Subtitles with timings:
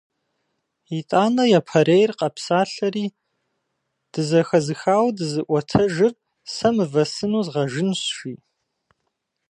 [0.97, 3.05] Итӏанэ япэрейр къэпсалъэри:-
[4.11, 6.13] Дызэхэзыхауэ дызыӏуэтэжыр
[6.53, 8.33] сэ мывэ сыну згъэжынщ!- жи.